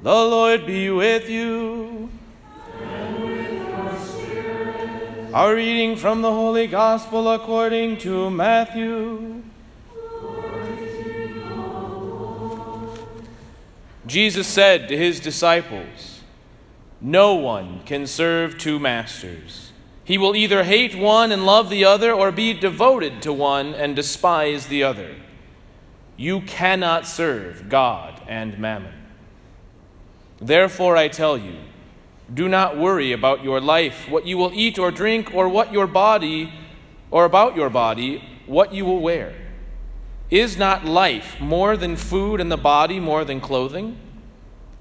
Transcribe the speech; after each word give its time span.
The 0.00 0.14
Lord 0.14 0.64
be 0.64 0.90
with 0.90 1.28
you. 1.28 2.08
Our 5.34 5.56
reading 5.56 5.96
from 5.96 6.22
the 6.22 6.30
Holy 6.30 6.68
Gospel 6.68 7.28
according 7.32 7.98
to 7.98 8.30
Matthew. 8.30 9.42
Jesus 14.06 14.46
said 14.46 14.88
to 14.88 14.96
his 14.96 15.18
disciples, 15.18 16.20
No 17.00 17.34
one 17.34 17.80
can 17.84 18.06
serve 18.06 18.56
two 18.56 18.78
masters. 18.78 19.72
He 20.04 20.16
will 20.16 20.36
either 20.36 20.62
hate 20.62 20.94
one 20.94 21.32
and 21.32 21.44
love 21.44 21.70
the 21.70 21.84
other, 21.84 22.12
or 22.12 22.30
be 22.30 22.54
devoted 22.54 23.20
to 23.22 23.32
one 23.32 23.74
and 23.74 23.96
despise 23.96 24.68
the 24.68 24.84
other. 24.84 25.16
You 26.16 26.40
cannot 26.42 27.04
serve 27.04 27.68
God 27.68 28.22
and 28.28 28.58
mammon. 28.60 29.07
Therefore, 30.40 30.96
I 30.96 31.08
tell 31.08 31.36
you, 31.36 31.56
do 32.32 32.48
not 32.48 32.76
worry 32.76 33.12
about 33.12 33.42
your 33.42 33.60
life, 33.60 34.08
what 34.08 34.26
you 34.26 34.36
will 34.36 34.52
eat 34.52 34.78
or 34.78 34.90
drink, 34.90 35.34
or 35.34 35.48
what 35.48 35.72
your 35.72 35.86
body, 35.86 36.52
or 37.10 37.24
about 37.24 37.56
your 37.56 37.70
body, 37.70 38.22
what 38.46 38.72
you 38.72 38.84
will 38.84 39.00
wear. 39.00 39.34
Is 40.30 40.58
not 40.58 40.84
life 40.84 41.40
more 41.40 41.76
than 41.76 41.96
food 41.96 42.40
and 42.40 42.52
the 42.52 42.58
body 42.58 43.00
more 43.00 43.24
than 43.24 43.40
clothing? 43.40 43.98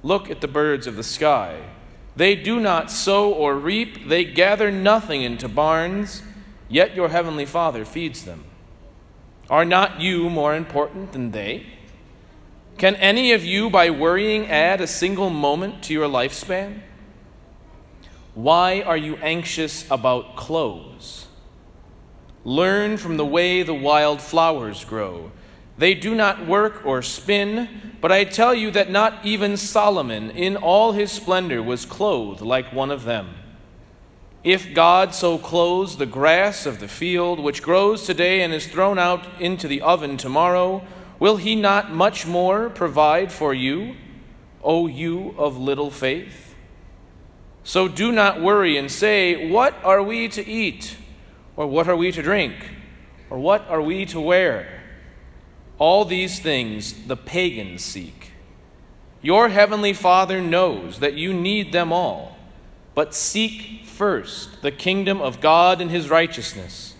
Look 0.03 0.29
at 0.29 0.41
the 0.41 0.48
birds 0.48 0.88
of 0.88 0.95
the 0.95 1.03
sky. 1.03 1.62
They 2.15 2.35
do 2.35 2.59
not 2.59 2.91
sow 2.91 3.31
or 3.31 3.55
reap, 3.55 4.09
they 4.09 4.26
gather 4.26 4.71
nothing 4.71 5.21
into 5.21 5.48
barns, 5.48 6.23
yet 6.67 6.95
your 6.95 7.09
heavenly 7.09 7.45
Father 7.45 7.85
feeds 7.85 8.23
them. 8.23 8.43
Are 9.49 9.65
not 9.65 10.01
you 10.01 10.29
more 10.29 10.55
important 10.55 11.13
than 11.13 11.31
they? 11.31 11.65
Can 12.77 12.95
any 12.98 13.31
of 13.31 13.44
you, 13.44 13.72
by 13.72 13.90
worrying, 13.90 14.45
add 14.48 14.81
a 14.81 14.88
single 14.88 15.31
moment 15.31 15.81
to 15.84 15.94
your 15.94 16.08
lifespan? 16.08 16.81
Why 18.35 18.81
are 18.81 18.98
you 18.98 19.16
anxious 19.16 19.90
about 19.90 20.35
clothes? 20.35 21.26
Learn 22.43 22.98
from 22.98 23.18
the 23.18 23.26
way 23.26 23.63
the 23.63 23.74
wild 23.74 24.21
flowers 24.21 24.85
grow. 24.85 25.32
They 25.79 25.96
do 25.96 26.13
not 26.13 26.46
work 26.46 26.85
or 26.85 27.01
spin, 27.01 27.96
but 27.99 28.12
I 28.12 28.24
tell 28.24 28.54
you 28.54 28.70
that 28.71 28.91
not 28.91 29.26
even 29.26 29.57
Solomon, 29.57 30.29
in 30.29 30.55
all 30.55 30.91
his 30.91 31.12
splendor, 31.12 31.63
was 31.63 31.84
clothed 31.84 32.41
like 32.41 32.71
one 32.71 32.91
of 32.91 33.05
them. 33.05 33.34
If 34.44 34.76
God 34.76 35.16
so 35.16 35.40
clothes 35.40 35.98
the 35.98 36.05
grass 36.05 36.68
of 36.68 36.79
the 36.79 36.88
field, 36.88 37.40
which 37.40 37.63
grows 37.63 38.05
today 38.05 38.44
and 38.44 38.54
is 38.54 38.68
thrown 38.68 38.99
out 38.99 39.26
into 39.41 39.68
the 39.68 39.82
oven 39.82 40.16
tomorrow, 40.16 40.85
Will 41.20 41.37
he 41.37 41.55
not 41.55 41.91
much 41.91 42.27
more 42.27 42.70
provide 42.70 43.32
for 43.32 43.54
you, 43.54 43.96
O 44.63 44.87
you 44.87 45.34
of 45.37 45.57
little 45.57 45.90
faith? 45.90 46.55
So 47.63 47.87
do 47.87 48.12
not 48.12 48.41
worry 48.41 48.77
and 48.77 48.91
say, 48.91 49.49
What 49.49 49.76
are 49.84 50.01
we 50.01 50.27
to 50.29 50.48
eat? 50.48 50.98
Or 51.55 51.68
what 51.68 51.90
are 51.90 51.98
we 51.98 52.12
to 52.12 52.21
drink? 52.21 52.54
Or 53.29 53.40
what 53.40 53.68
are 53.68 53.82
we 53.82 54.05
to 54.05 54.21
wear? 54.21 54.84
All 55.79 56.05
these 56.05 56.40
things 56.40 57.07
the 57.07 57.18
pagans 57.18 57.84
seek. 57.84 58.32
Your 59.21 59.49
heavenly 59.49 59.93
Father 59.93 60.40
knows 60.40 60.99
that 60.99 61.15
you 61.15 61.34
need 61.34 61.73
them 61.73 61.91
all, 61.91 62.38
but 62.93 63.15
seek 63.15 63.85
first 63.85 64.62
the 64.62 64.72
kingdom 64.72 65.19
of 65.22 65.41
God 65.41 65.81
and 65.81 65.90
his 65.90 66.09
righteousness, 66.09 66.94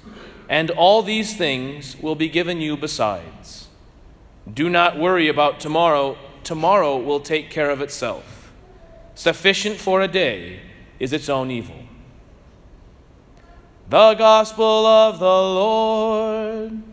and 0.50 0.72
all 0.72 1.04
these 1.04 1.38
things 1.38 1.96
will 2.02 2.16
be 2.16 2.28
given 2.28 2.60
you 2.60 2.76
besides. 2.76 3.67
Do 4.54 4.70
not 4.70 4.98
worry 4.98 5.28
about 5.28 5.60
tomorrow. 5.60 6.18
Tomorrow 6.44 6.98
will 6.98 7.20
take 7.20 7.50
care 7.50 7.70
of 7.70 7.82
itself. 7.82 8.52
Sufficient 9.16 9.78
for 9.78 10.02
a 10.02 10.08
day 10.08 10.62
is 11.00 11.12
its 11.12 11.28
own 11.28 11.52
evil. 11.52 11.84
The 13.90 14.14
Gospel 14.16 14.86
of 14.86 15.20
the 15.20 15.26
Lord. 15.26 16.84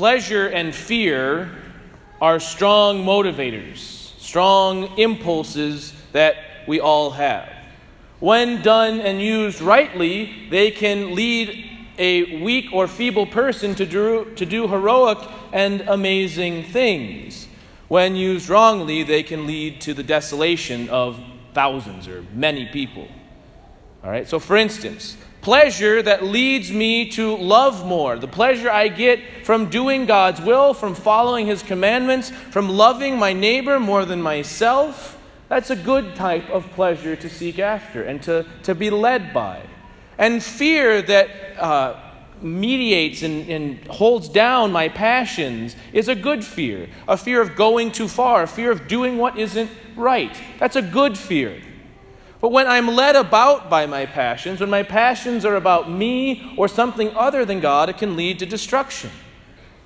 Pleasure 0.00 0.46
and 0.46 0.74
fear 0.74 1.50
are 2.22 2.40
strong 2.40 3.04
motivators, 3.04 3.76
strong 4.18 4.98
impulses 4.98 5.92
that 6.12 6.36
we 6.66 6.80
all 6.80 7.10
have. 7.10 7.52
When 8.18 8.62
done 8.62 9.00
and 9.00 9.20
used 9.20 9.60
rightly, 9.60 10.48
they 10.48 10.70
can 10.70 11.14
lead 11.14 11.70
a 11.98 12.42
weak 12.42 12.72
or 12.72 12.88
feeble 12.88 13.26
person 13.26 13.74
to 13.74 13.84
do, 13.84 14.32
to 14.36 14.46
do 14.46 14.68
heroic 14.68 15.18
and 15.52 15.82
amazing 15.82 16.64
things. 16.64 17.46
When 17.88 18.16
used 18.16 18.48
wrongly, 18.48 19.02
they 19.02 19.22
can 19.22 19.46
lead 19.46 19.82
to 19.82 19.92
the 19.92 20.02
desolation 20.02 20.88
of 20.88 21.22
thousands 21.52 22.08
or 22.08 22.24
many 22.32 22.64
people. 22.64 23.06
All 24.02 24.10
right, 24.10 24.26
so 24.26 24.38
for 24.38 24.56
instance, 24.56 25.18
pleasure 25.42 26.02
that 26.02 26.22
leads 26.24 26.70
me 26.70 27.08
to 27.10 27.36
love 27.36 27.86
more, 27.86 28.18
the 28.18 28.28
pleasure 28.28 28.70
I 28.70 28.88
get 28.88 29.20
from 29.44 29.70
doing 29.70 30.06
God's 30.06 30.40
will, 30.40 30.74
from 30.74 30.94
following 30.94 31.46
His 31.46 31.62
commandments, 31.62 32.30
from 32.30 32.68
loving 32.68 33.18
my 33.18 33.32
neighbor 33.32 33.80
more 33.80 34.04
than 34.04 34.20
myself, 34.20 35.16
that's 35.50 35.68
a 35.68 35.76
good 35.76 36.14
type 36.14 36.48
of 36.48 36.70
pleasure 36.70 37.16
to 37.16 37.28
seek 37.28 37.58
after 37.58 38.04
and 38.04 38.22
to, 38.22 38.46
to 38.62 38.72
be 38.72 38.88
led 38.88 39.34
by. 39.34 39.60
And 40.16 40.40
fear 40.40 41.02
that 41.02 41.28
uh, 41.58 41.98
mediates 42.40 43.22
and, 43.22 43.48
and 43.48 43.84
holds 43.88 44.28
down 44.28 44.70
my 44.70 44.88
passions 44.88 45.74
is 45.92 46.06
a 46.06 46.14
good 46.14 46.44
fear. 46.44 46.88
A 47.08 47.16
fear 47.16 47.40
of 47.40 47.56
going 47.56 47.90
too 47.90 48.06
far, 48.06 48.44
a 48.44 48.46
fear 48.46 48.70
of 48.70 48.86
doing 48.86 49.18
what 49.18 49.36
isn't 49.36 49.70
right. 49.96 50.40
That's 50.60 50.76
a 50.76 50.82
good 50.82 51.18
fear. 51.18 51.60
But 52.40 52.52
when 52.52 52.66
I'm 52.66 52.88
led 52.88 53.16
about 53.16 53.68
by 53.68 53.86
my 53.86 54.06
passions, 54.06 54.60
when 54.60 54.70
my 54.70 54.82
passions 54.82 55.44
are 55.44 55.56
about 55.56 55.90
me 55.90 56.54
or 56.56 56.68
something 56.68 57.14
other 57.14 57.44
than 57.44 57.60
God, 57.60 57.90
it 57.90 57.98
can 57.98 58.16
lead 58.16 58.38
to 58.38 58.46
destruction. 58.46 59.10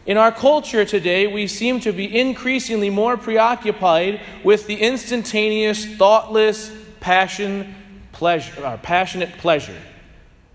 In 0.06 0.16
our 0.16 0.30
culture 0.30 0.84
today, 0.84 1.26
we 1.26 1.48
seem 1.48 1.80
to 1.80 1.92
be 1.92 2.16
increasingly 2.16 2.90
more 2.90 3.16
preoccupied 3.16 4.20
with 4.44 4.66
the 4.66 4.76
instantaneous, 4.76 5.84
thoughtless 5.96 6.70
passion, 7.00 7.74
pleasure, 8.12 8.64
uh, 8.64 8.76
passionate 8.76 9.32
pleasure. 9.38 9.80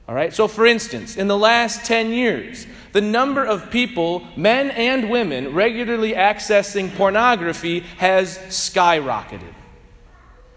All 0.07 0.15
right? 0.15 0.33
So, 0.33 0.47
for 0.47 0.65
instance, 0.65 1.17
in 1.17 1.27
the 1.27 1.37
last 1.37 1.85
10 1.85 2.11
years, 2.11 2.65
the 2.93 3.01
number 3.01 3.43
of 3.43 3.69
people, 3.71 4.25
men 4.37 4.71
and 4.71 5.09
women, 5.09 5.53
regularly 5.53 6.13
accessing 6.13 6.95
pornography 6.95 7.81
has 7.97 8.37
skyrocketed 8.37 9.53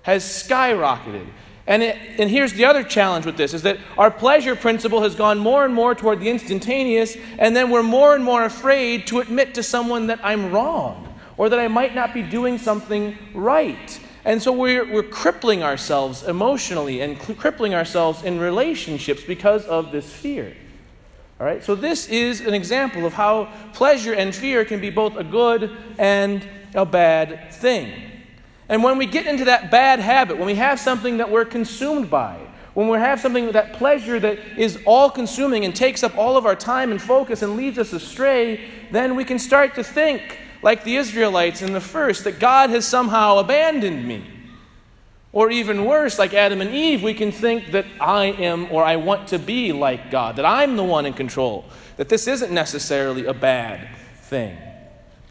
has 0.02 0.24
skyrocketed. 0.24 1.26
And, 1.66 1.82
it, 1.82 1.96
and 2.18 2.28
here's 2.28 2.54
the 2.54 2.64
other 2.64 2.82
challenge 2.82 3.24
with 3.24 3.36
this 3.36 3.54
is 3.54 3.62
that 3.62 3.78
our 3.96 4.10
pleasure 4.10 4.56
principle 4.56 5.02
has 5.02 5.14
gone 5.14 5.38
more 5.38 5.64
and 5.64 5.72
more 5.72 5.94
toward 5.94 6.20
the 6.20 6.28
instantaneous, 6.28 7.16
and 7.38 7.54
then 7.54 7.70
we're 7.70 7.82
more 7.82 8.14
and 8.14 8.24
more 8.24 8.44
afraid 8.44 9.06
to 9.08 9.20
admit 9.20 9.54
to 9.54 9.62
someone 9.62 10.08
that 10.08 10.20
I'm 10.24 10.50
wrong 10.50 11.08
or 11.36 11.48
that 11.48 11.58
I 11.58 11.68
might 11.68 11.94
not 11.94 12.12
be 12.12 12.22
doing 12.22 12.58
something 12.58 13.16
right. 13.32 14.00
And 14.24 14.42
so 14.42 14.52
we're, 14.52 14.90
we're 14.90 15.02
crippling 15.02 15.62
ourselves 15.62 16.22
emotionally 16.22 17.00
and 17.00 17.18
crippling 17.18 17.74
ourselves 17.74 18.22
in 18.22 18.38
relationships 18.38 19.22
because 19.24 19.64
of 19.66 19.92
this 19.92 20.12
fear. 20.12 20.56
All 21.40 21.46
right? 21.46 21.62
So 21.62 21.74
this 21.74 22.08
is 22.08 22.40
an 22.40 22.54
example 22.54 23.04
of 23.04 23.14
how 23.14 23.52
pleasure 23.72 24.14
and 24.14 24.34
fear 24.34 24.64
can 24.64 24.80
be 24.80 24.90
both 24.90 25.16
a 25.16 25.24
good 25.24 25.76
and 25.98 26.46
a 26.74 26.86
bad 26.86 27.52
thing. 27.52 28.11
And 28.72 28.82
when 28.82 28.96
we 28.96 29.04
get 29.04 29.26
into 29.26 29.44
that 29.44 29.70
bad 29.70 30.00
habit, 30.00 30.38
when 30.38 30.46
we 30.46 30.54
have 30.54 30.80
something 30.80 31.18
that 31.18 31.30
we're 31.30 31.44
consumed 31.44 32.08
by, 32.08 32.38
when 32.72 32.88
we 32.88 32.96
have 32.96 33.20
something 33.20 33.52
that 33.52 33.74
pleasure 33.74 34.18
that 34.18 34.38
is 34.56 34.78
all 34.86 35.10
consuming 35.10 35.66
and 35.66 35.76
takes 35.76 36.02
up 36.02 36.16
all 36.16 36.38
of 36.38 36.46
our 36.46 36.56
time 36.56 36.90
and 36.90 37.00
focus 37.00 37.42
and 37.42 37.54
leads 37.54 37.76
us 37.76 37.92
astray, 37.92 38.64
then 38.90 39.14
we 39.14 39.26
can 39.26 39.38
start 39.38 39.74
to 39.74 39.84
think, 39.84 40.38
like 40.62 40.84
the 40.84 40.96
Israelites 40.96 41.60
in 41.60 41.74
the 41.74 41.82
first, 41.82 42.24
that 42.24 42.40
God 42.40 42.70
has 42.70 42.88
somehow 42.88 43.36
abandoned 43.36 44.08
me. 44.08 44.24
Or 45.34 45.50
even 45.50 45.84
worse, 45.84 46.18
like 46.18 46.32
Adam 46.32 46.62
and 46.62 46.70
Eve, 46.70 47.02
we 47.02 47.12
can 47.12 47.30
think 47.30 47.72
that 47.72 47.84
I 48.00 48.24
am 48.24 48.72
or 48.72 48.82
I 48.82 48.96
want 48.96 49.28
to 49.28 49.38
be 49.38 49.72
like 49.72 50.10
God, 50.10 50.36
that 50.36 50.46
I'm 50.46 50.76
the 50.76 50.82
one 50.82 51.04
in 51.04 51.12
control, 51.12 51.66
that 51.98 52.08
this 52.08 52.26
isn't 52.26 52.50
necessarily 52.50 53.26
a 53.26 53.34
bad 53.34 53.86
thing. 54.22 54.56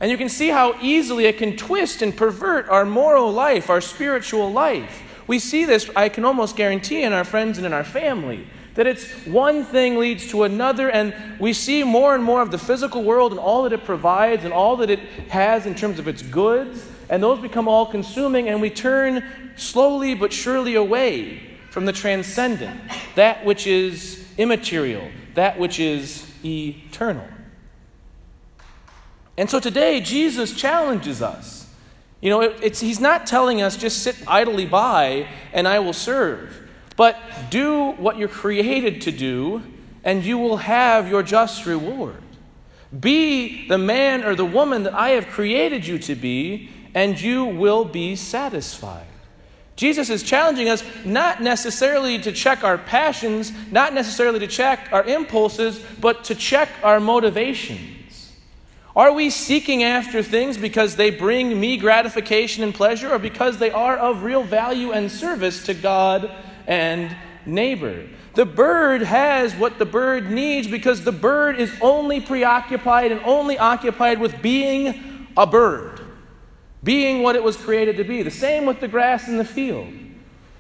And 0.02 0.10
you 0.10 0.18
can 0.18 0.30
see 0.30 0.50
how 0.50 0.76
easily 0.82 1.26
it 1.26 1.38
can 1.38 1.56
twist 1.56 2.02
and 2.02 2.18
pervert 2.18 2.68
our 2.70 2.86
moral 2.86 3.32
life, 3.32 3.70
our 3.70 3.82
spiritual 3.82 4.52
life. 4.52 5.04
We 5.28 5.38
see 5.38 5.64
this, 5.64 5.92
I 5.96 6.10
can 6.10 6.26
almost 6.26 6.56
guarantee, 6.56 7.04
in 7.04 7.14
our 7.14 7.24
friends 7.24 7.60
and 7.60 7.68
in 7.68 7.72
our 7.72 7.84
family. 7.84 8.48
That 8.74 8.88
it's 8.88 9.12
one 9.28 9.64
thing 9.64 10.00
leads 10.00 10.28
to 10.32 10.42
another, 10.44 10.90
and 10.90 11.14
we 11.40 11.54
see 11.54 11.84
more 11.84 12.16
and 12.16 12.24
more 12.24 12.42
of 12.42 12.50
the 12.50 12.58
physical 12.58 13.04
world 13.04 13.32
and 13.32 13.40
all 13.40 13.62
that 13.64 13.74
it 13.74 13.84
provides 13.86 14.44
and 14.44 14.52
all 14.52 14.76
that 14.78 14.90
it 14.90 15.00
has 15.30 15.68
in 15.68 15.76
terms 15.76 16.00
of 16.00 16.08
its 16.08 16.24
goods, 16.24 16.84
and 17.08 17.22
those 17.22 17.40
become 17.40 17.68
all 17.68 17.86
consuming, 17.86 18.50
and 18.50 18.60
we 18.60 18.72
turn 18.72 19.24
slowly 19.56 20.16
but 20.16 20.34
surely 20.34 20.74
away 20.74 21.58
from 21.70 21.86
the 21.86 21.94
transcendent, 21.94 22.82
that 23.14 23.46
which 23.46 23.68
is 23.68 24.26
immaterial, 24.40 25.08
that 25.36 25.60
which 25.60 25.80
is 25.80 26.26
eternal. 26.44 27.28
And 29.38 29.50
so 29.50 29.60
today, 29.60 30.02
Jesus 30.02 30.56
challenges 30.56 31.22
us. 31.22 31.68
You 32.22 32.30
know, 32.30 32.42
it, 32.42 32.78
he's 32.78 33.00
not 33.00 33.26
telling 33.26 33.62
us 33.62 33.76
just 33.76 34.04
sit 34.04 34.16
idly 34.28 34.66
by 34.66 35.28
and 35.54 35.68
I 35.68 35.80
will 35.80 35.94
serve. 35.94 36.70
But 36.96 37.18
do 37.50 37.92
what 37.92 38.18
you're 38.18 38.28
created 38.28 39.02
to 39.02 39.12
do, 39.12 39.64
and 40.04 40.24
you 40.24 40.38
will 40.38 40.58
have 40.58 41.10
your 41.10 41.24
just 41.24 41.66
reward. 41.66 42.22
Be 42.98 43.68
the 43.68 43.78
man 43.78 44.24
or 44.24 44.36
the 44.36 44.46
woman 44.46 44.84
that 44.84 44.94
I 44.94 45.12
have 45.12 45.28
created 45.28 45.88
you 45.88 45.98
to 46.00 46.16
be, 46.16 46.70
and 46.94 47.20
you 47.20 47.46
will 47.46 47.86
be 47.86 48.16
satisfied. 48.16 49.08
Jesus 49.78 50.10
is 50.10 50.22
challenging 50.22 50.70
us 50.70 50.84
not 51.06 51.42
necessarily 51.42 52.20
to 52.20 52.32
check 52.32 52.64
our 52.64 52.78
passions, 52.78 53.52
not 53.72 53.94
necessarily 53.94 54.40
to 54.40 54.48
check 54.48 54.90
our 54.92 55.04
impulses, 55.06 55.84
but 56.00 56.26
to 56.26 56.36
check 56.36 56.70
our 56.84 57.00
motivations. 57.00 58.01
Are 58.96 59.14
we 59.14 59.30
seeking 59.30 59.84
after 59.84 60.22
things 60.22 60.58
because 60.58 60.96
they 60.96 61.12
bring 61.12 61.60
me 61.60 61.78
gratification 61.78 62.64
and 62.64 62.74
pleasure, 62.74 63.10
or 63.10 63.20
because 63.20 63.58
they 63.58 63.72
are 63.72 63.98
of 63.98 64.24
real 64.24 64.44
value 64.44 64.92
and 64.92 65.10
service 65.10 65.66
to 65.68 65.74
God 65.74 66.30
and 66.68 67.16
neighbor. 67.46 68.08
The 68.34 68.46
bird 68.46 69.02
has 69.02 69.54
what 69.56 69.78
the 69.78 69.86
bird 69.86 70.32
needs 70.32 70.68
because 70.68 71.04
the 71.04 71.12
bird 71.12 71.60
is 71.60 71.72
only 71.82 72.22
preoccupied 72.22 73.12
and 73.12 73.22
only 73.22 73.58
occupied 73.58 74.20
with 74.20 74.42
being 74.42 75.28
a 75.36 75.46
bird, 75.46 76.00
being 76.84 77.24
what 77.24 77.36
it 77.36 77.44
was 77.44 77.58
created 77.58 77.98
to 77.98 78.04
be. 78.04 78.22
The 78.24 78.32
same 78.32 78.66
with 78.66 78.80
the 78.80 78.88
grass 78.88 79.28
in 79.28 79.38
the 79.38 79.46
field. 79.46 79.88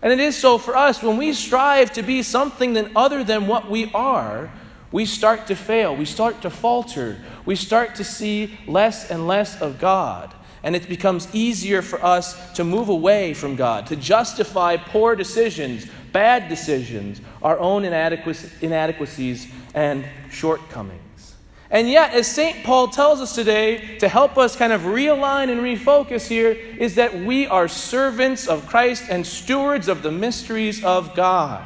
And 0.01 0.12
it 0.12 0.19
is 0.19 0.36
so 0.36 0.57
for 0.57 0.75
us. 0.75 1.04
When 1.04 1.18
we 1.18 1.31
strive 1.33 1.94
to 1.94 2.01
be 2.01 2.24
something 2.24 2.74
than 2.74 2.92
other 2.95 3.24
than 3.24 3.48
what 3.48 3.69
we 3.69 3.92
are, 3.94 4.51
we 4.91 5.05
start 5.05 5.47
to 5.47 5.55
fail. 5.55 5.95
We 5.95 6.05
start 6.05 6.41
to 6.41 6.49
falter. 6.49 7.17
We 7.45 7.55
start 7.55 7.95
to 7.95 8.03
see 8.03 8.57
less 8.67 9.09
and 9.09 9.27
less 9.27 9.61
of 9.61 9.79
God. 9.79 10.33
And 10.63 10.75
it 10.75 10.88
becomes 10.88 11.33
easier 11.33 11.81
for 11.81 12.03
us 12.03 12.53
to 12.53 12.63
move 12.63 12.89
away 12.89 13.33
from 13.33 13.55
God, 13.55 13.88
to 13.88 13.95
justify 13.95 14.77
poor 14.77 15.15
decisions, 15.15 15.88
bad 16.11 16.49
decisions, 16.49 17.21
our 17.41 17.57
own 17.57 17.83
inadequacies 17.83 19.51
and 19.73 20.05
shortcomings. 20.29 21.35
And 21.71 21.89
yet, 21.89 22.13
as 22.13 22.27
St. 22.27 22.65
Paul 22.65 22.89
tells 22.89 23.21
us 23.21 23.33
today, 23.33 23.97
to 23.99 24.09
help 24.09 24.37
us 24.37 24.57
kind 24.57 24.73
of 24.73 24.81
realign 24.81 25.49
and 25.49 25.61
refocus 25.61 26.27
here, 26.27 26.51
is 26.51 26.95
that 26.95 27.15
we 27.15 27.47
are 27.47 27.69
servants 27.69 28.45
of 28.45 28.67
Christ 28.67 29.05
and 29.09 29.25
stewards 29.25 29.87
of 29.87 30.03
the 30.03 30.11
mysteries 30.11 30.83
of 30.83 31.15
God. 31.15 31.63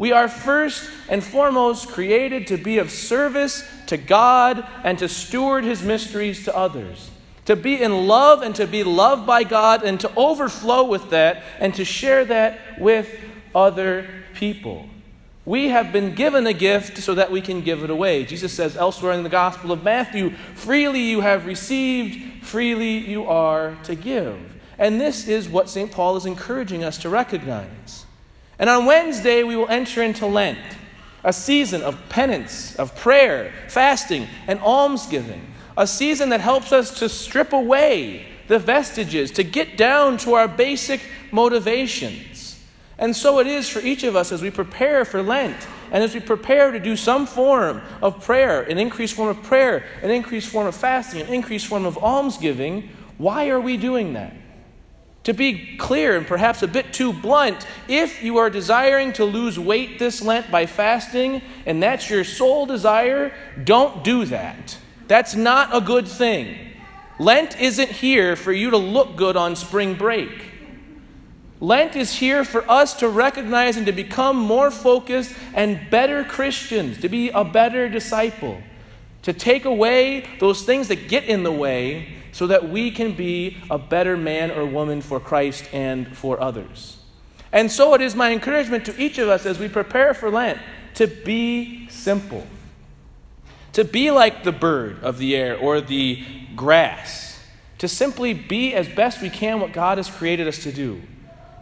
We 0.00 0.12
are 0.12 0.28
first 0.28 0.90
and 1.10 1.22
foremost 1.22 1.88
created 1.88 2.46
to 2.46 2.56
be 2.56 2.78
of 2.78 2.90
service 2.90 3.62
to 3.88 3.98
God 3.98 4.66
and 4.82 4.98
to 4.98 5.08
steward 5.08 5.62
his 5.62 5.82
mysteries 5.82 6.44
to 6.46 6.56
others 6.56 7.10
to 7.50 7.56
be 7.56 7.82
in 7.82 8.06
love 8.06 8.42
and 8.42 8.54
to 8.54 8.64
be 8.64 8.84
loved 8.84 9.26
by 9.26 9.42
God 9.42 9.82
and 9.82 9.98
to 9.98 10.14
overflow 10.14 10.84
with 10.84 11.10
that 11.10 11.42
and 11.58 11.74
to 11.74 11.84
share 11.84 12.24
that 12.26 12.78
with 12.78 13.12
other 13.56 14.06
people. 14.34 14.88
We 15.44 15.68
have 15.68 15.92
been 15.92 16.14
given 16.14 16.46
a 16.46 16.52
gift 16.52 16.98
so 16.98 17.14
that 17.16 17.32
we 17.32 17.40
can 17.40 17.60
give 17.62 17.82
it 17.82 17.90
away. 17.90 18.24
Jesus 18.24 18.52
says 18.52 18.76
elsewhere 18.76 19.14
in 19.14 19.24
the 19.24 19.28
Gospel 19.28 19.72
of 19.72 19.82
Matthew, 19.82 20.30
freely 20.54 21.00
you 21.00 21.22
have 21.22 21.44
received, 21.44 22.46
freely 22.46 22.98
you 22.98 23.24
are 23.24 23.76
to 23.82 23.96
give. 23.96 24.38
And 24.78 25.00
this 25.00 25.26
is 25.26 25.48
what 25.48 25.68
St. 25.68 25.90
Paul 25.90 26.16
is 26.16 26.26
encouraging 26.26 26.84
us 26.84 26.98
to 26.98 27.08
recognize. 27.08 28.06
And 28.60 28.70
on 28.70 28.86
Wednesday, 28.86 29.42
we 29.42 29.56
will 29.56 29.68
enter 29.68 30.04
into 30.04 30.26
Lent, 30.26 30.58
a 31.24 31.32
season 31.32 31.82
of 31.82 31.98
penance, 32.08 32.76
of 32.76 32.94
prayer, 32.94 33.52
fasting, 33.68 34.28
and 34.46 34.60
almsgiving 34.60 35.50
a 35.80 35.86
season 35.86 36.28
that 36.28 36.40
helps 36.40 36.72
us 36.72 36.98
to 36.98 37.08
strip 37.08 37.52
away 37.52 38.26
the 38.48 38.58
vestiges, 38.58 39.30
to 39.30 39.42
get 39.42 39.76
down 39.76 40.18
to 40.18 40.34
our 40.34 40.46
basic 40.46 41.00
motivations. 41.30 42.62
And 42.98 43.16
so 43.16 43.38
it 43.38 43.46
is 43.46 43.68
for 43.68 43.80
each 43.80 44.02
of 44.04 44.14
us 44.14 44.30
as 44.30 44.42
we 44.42 44.50
prepare 44.50 45.06
for 45.06 45.22
Lent 45.22 45.66
and 45.90 46.04
as 46.04 46.12
we 46.12 46.20
prepare 46.20 46.70
to 46.70 46.78
do 46.78 46.96
some 46.96 47.26
form 47.26 47.80
of 48.02 48.22
prayer, 48.22 48.62
an 48.62 48.78
increased 48.78 49.14
form 49.14 49.28
of 49.28 49.42
prayer, 49.42 49.84
an 50.02 50.10
increased 50.10 50.50
form 50.50 50.66
of 50.66 50.76
fasting, 50.76 51.22
an 51.22 51.32
increased 51.32 51.66
form 51.66 51.86
of 51.86 51.96
almsgiving. 51.96 52.90
Why 53.16 53.48
are 53.48 53.60
we 53.60 53.76
doing 53.78 54.12
that? 54.12 54.34
To 55.24 55.34
be 55.34 55.76
clear 55.76 56.16
and 56.16 56.26
perhaps 56.26 56.62
a 56.62 56.68
bit 56.68 56.92
too 56.92 57.12
blunt, 57.12 57.66
if 57.88 58.22
you 58.22 58.38
are 58.38 58.48
desiring 58.48 59.12
to 59.14 59.24
lose 59.24 59.58
weight 59.58 59.98
this 59.98 60.22
Lent 60.22 60.50
by 60.50 60.64
fasting 60.66 61.42
and 61.66 61.82
that's 61.82 62.08
your 62.08 62.24
sole 62.24 62.64
desire, 62.64 63.32
don't 63.62 64.02
do 64.02 64.24
that. 64.26 64.78
That's 65.08 65.34
not 65.34 65.76
a 65.76 65.80
good 65.80 66.08
thing. 66.08 66.56
Lent 67.18 67.60
isn't 67.60 67.90
here 67.90 68.34
for 68.34 68.50
you 68.50 68.70
to 68.70 68.78
look 68.78 69.16
good 69.16 69.36
on 69.36 69.56
spring 69.56 69.94
break. 69.94 70.30
Lent 71.60 71.94
is 71.94 72.14
here 72.14 72.42
for 72.42 72.68
us 72.70 72.94
to 73.00 73.08
recognize 73.10 73.76
and 73.76 73.84
to 73.84 73.92
become 73.92 74.36
more 74.36 74.70
focused 74.70 75.34
and 75.52 75.90
better 75.90 76.24
Christians, 76.24 76.98
to 77.02 77.10
be 77.10 77.28
a 77.28 77.44
better 77.44 77.90
disciple, 77.90 78.62
to 79.22 79.34
take 79.34 79.66
away 79.66 80.24
those 80.40 80.62
things 80.62 80.88
that 80.88 81.08
get 81.08 81.24
in 81.24 81.42
the 81.42 81.52
way 81.52 82.19
so 82.32 82.46
that 82.46 82.68
we 82.68 82.90
can 82.90 83.12
be 83.12 83.56
a 83.70 83.78
better 83.78 84.16
man 84.16 84.50
or 84.50 84.64
woman 84.66 85.00
for 85.00 85.20
Christ 85.20 85.68
and 85.72 86.16
for 86.16 86.40
others. 86.40 86.98
And 87.52 87.70
so 87.70 87.94
it 87.94 88.00
is 88.00 88.14
my 88.14 88.32
encouragement 88.32 88.84
to 88.86 89.00
each 89.00 89.18
of 89.18 89.28
us 89.28 89.46
as 89.46 89.58
we 89.58 89.68
prepare 89.68 90.14
for 90.14 90.30
Lent 90.30 90.58
to 90.94 91.06
be 91.06 91.88
simple 91.88 92.46
to 93.72 93.84
be 93.84 94.10
like 94.10 94.42
the 94.42 94.52
bird 94.52 95.02
of 95.02 95.18
the 95.18 95.36
air 95.36 95.56
or 95.56 95.80
the 95.80 96.24
grass, 96.56 97.40
to 97.78 97.88
simply 97.88 98.34
be 98.34 98.74
as 98.74 98.88
best 98.88 99.22
we 99.22 99.30
can 99.30 99.60
what 99.60 99.72
God 99.72 99.98
has 99.98 100.10
created 100.10 100.48
us 100.48 100.62
to 100.64 100.72
do, 100.72 101.00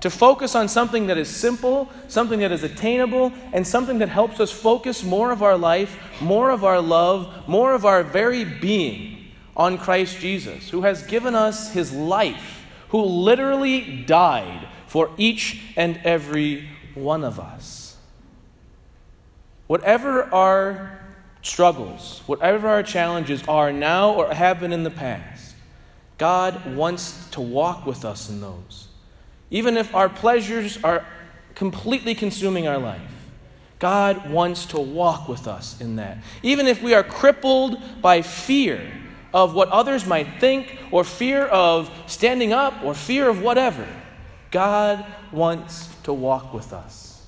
to 0.00 0.10
focus 0.10 0.54
on 0.54 0.68
something 0.68 1.08
that 1.08 1.18
is 1.18 1.28
simple, 1.28 1.88
something 2.08 2.40
that 2.40 2.52
is 2.52 2.62
attainable, 2.62 3.32
and 3.52 3.66
something 3.66 3.98
that 3.98 4.08
helps 4.08 4.40
us 4.40 4.50
focus 4.50 5.04
more 5.04 5.30
of 5.30 5.42
our 5.42 5.56
life, 5.56 5.98
more 6.20 6.50
of 6.50 6.64
our 6.64 6.80
love, 6.80 7.46
more 7.48 7.74
of 7.74 7.84
our 7.84 8.02
very 8.02 8.44
being 8.44 9.07
on 9.58 9.76
Christ 9.76 10.18
Jesus, 10.20 10.70
who 10.70 10.82
has 10.82 11.02
given 11.02 11.34
us 11.34 11.72
his 11.72 11.92
life, 11.92 12.64
who 12.90 13.02
literally 13.02 14.02
died 14.04 14.68
for 14.86 15.10
each 15.18 15.60
and 15.76 16.00
every 16.04 16.68
one 16.94 17.24
of 17.24 17.40
us. 17.40 17.96
Whatever 19.66 20.32
our 20.32 21.00
struggles, 21.42 22.22
whatever 22.26 22.68
our 22.68 22.82
challenges 22.82 23.42
are 23.48 23.72
now 23.72 24.12
or 24.12 24.32
have 24.32 24.60
been 24.60 24.72
in 24.72 24.84
the 24.84 24.90
past, 24.90 25.54
God 26.16 26.74
wants 26.74 27.28
to 27.30 27.40
walk 27.40 27.84
with 27.84 28.04
us 28.04 28.30
in 28.30 28.40
those. 28.40 28.88
Even 29.50 29.76
if 29.76 29.94
our 29.94 30.08
pleasures 30.08 30.82
are 30.82 31.04
completely 31.54 32.14
consuming 32.14 32.66
our 32.66 32.78
life, 32.78 33.00
God 33.78 34.30
wants 34.30 34.66
to 34.66 34.80
walk 34.80 35.28
with 35.28 35.46
us 35.46 35.80
in 35.80 35.96
that. 35.96 36.18
Even 36.42 36.66
if 36.66 36.82
we 36.82 36.94
are 36.94 37.04
crippled 37.04 37.80
by 38.02 38.22
fear 38.22 38.80
of 39.32 39.54
what 39.54 39.68
others 39.68 40.06
might 40.06 40.40
think, 40.40 40.78
or 40.90 41.04
fear 41.04 41.44
of 41.46 41.90
standing 42.06 42.52
up, 42.52 42.82
or 42.82 42.94
fear 42.94 43.28
of 43.28 43.42
whatever, 43.42 43.86
God 44.50 45.04
wants 45.32 45.94
to 46.04 46.12
walk 46.12 46.54
with 46.54 46.72
us. 46.72 47.26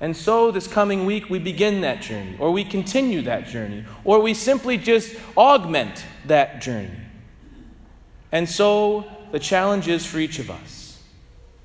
And 0.00 0.16
so, 0.16 0.50
this 0.50 0.66
coming 0.66 1.06
week, 1.06 1.30
we 1.30 1.38
begin 1.38 1.80
that 1.82 2.02
journey, 2.02 2.36
or 2.38 2.50
we 2.50 2.64
continue 2.64 3.22
that 3.22 3.46
journey, 3.46 3.84
or 4.04 4.20
we 4.20 4.34
simply 4.34 4.76
just 4.76 5.16
augment 5.36 6.04
that 6.26 6.60
journey. 6.60 7.00
And 8.32 8.48
so, 8.48 9.04
the 9.30 9.38
challenge 9.38 9.88
is 9.88 10.04
for 10.04 10.18
each 10.18 10.38
of 10.38 10.50
us 10.50 10.84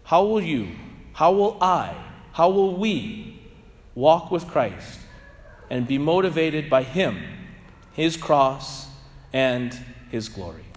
how 0.09 0.25
will 0.25 0.41
you, 0.41 0.69
how 1.13 1.31
will 1.31 1.55
I, 1.61 1.95
how 2.31 2.49
will 2.49 2.75
we 2.75 3.39
walk 3.93 4.31
with 4.31 4.47
Christ 4.47 4.99
and 5.69 5.87
be 5.87 5.99
motivated 5.99 6.67
by 6.67 6.81
Him, 6.81 7.21
His 7.93 8.17
cross, 8.17 8.87
and 9.33 9.73
His 10.09 10.29
glory? 10.29 10.68